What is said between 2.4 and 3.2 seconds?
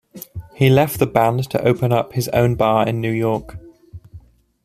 bar in New